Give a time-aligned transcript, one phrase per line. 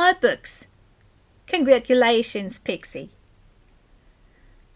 [0.00, 0.66] my books.
[1.46, 3.10] Congratulations, Pixi.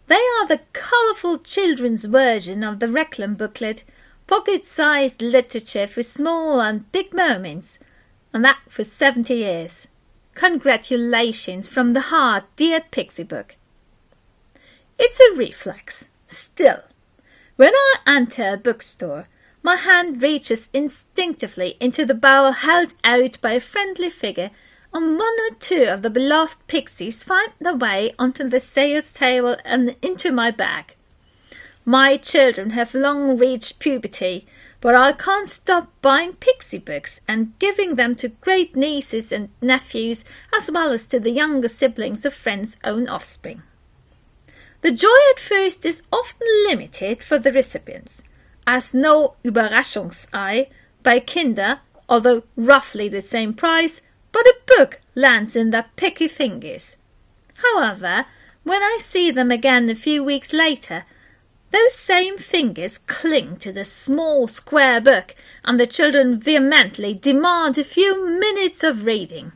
[0.05, 3.83] They are the colourful children's version of the Reclam booklet,
[4.27, 7.79] pocket-sized literature for small and big moments,
[8.33, 9.87] and that for 70 years.
[10.35, 13.55] Congratulations from the heart, dear Pixi Book.
[14.99, 16.83] It's a reflex, still.
[17.55, 19.27] When I enter a bookstore,
[19.63, 24.51] my hand reaches instinctively into the bowl held out by a friendly figure,
[24.95, 29.57] and one or two of the beloved pixis find their way onto the sales table
[29.65, 30.95] and into my bag.
[31.83, 34.47] My children have long reached puberty,
[34.79, 40.23] but I can't stop buying pixi books and giving them to great nieces and nephews,
[40.57, 43.63] as well as to the younger siblings of friends' own offspring.
[44.79, 48.23] The joy at first is often limited for the recipients
[48.65, 50.69] as no Überraschungsei
[51.03, 54.01] by Kinder, although roughly the same price,
[54.35, 56.97] but a book lands in their picky fingers.
[57.53, 58.25] However,
[58.63, 61.05] when I see them again a few weeks later,
[61.71, 67.85] those same fingers cling to the small square book, and the children vehemently demand a
[67.85, 69.53] few minutes of reading.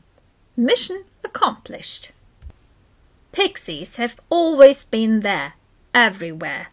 [0.56, 2.12] Mission accomplished.
[3.34, 5.56] Pixis have always been there,
[5.94, 6.70] everywhere.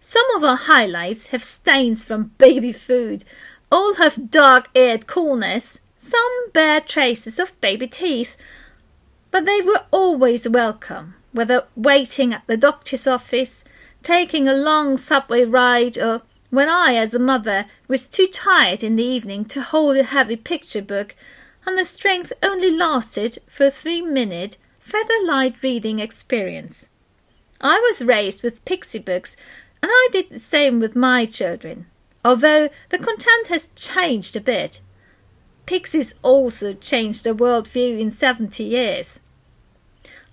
[0.00, 3.24] Some of our highlights have stains from baby food,
[3.72, 8.36] all have dark eared corners, some bear traces of baby teeth,
[9.30, 13.64] but they were always welcome, whether waiting at the doctor's office,
[14.02, 18.96] taking a long subway ride, or when I, as a mother, was too tired in
[18.96, 21.14] the evening to hold a heavy picture book,
[21.66, 26.88] and the strength only lasted for a three-minute feather-light reading experience.
[27.60, 29.36] I was raised with pixi books
[29.82, 31.86] and I did the same with my children,
[32.24, 34.80] although the content has changed a bit.
[35.68, 39.20] Pixis also changed their worldview in 70 years.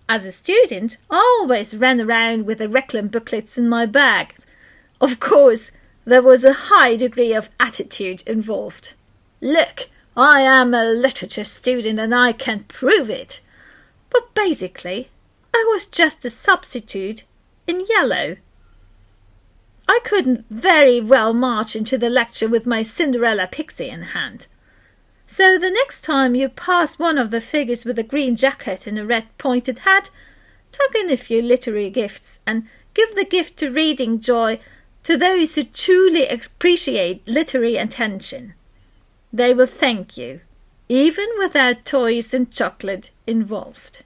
[0.07, 4.33] As a student, I always ran around with the Reclam booklets in my bag.
[5.01, 5.71] Of course,
[6.05, 8.93] there was a high degree of attitude involved.
[9.41, 13.41] Look, I am a literature student and I can prove it.
[14.09, 15.09] But basically,
[15.53, 17.25] I was just a substitute
[17.67, 18.37] in yellow.
[19.85, 24.47] I couldn't very well march into the lecture with my Cinderella pixi in hand.
[25.27, 28.99] So the next time you pass one of the figures with a green jacket and
[28.99, 30.11] a red pointed hat,
[30.71, 34.59] tuck in a few literary gifts and give the gift to reading joy
[35.03, 38.53] to those who truly appreciate literary attention.
[39.33, 40.41] They will thank you,
[40.87, 44.04] even without toys and chocolate involved.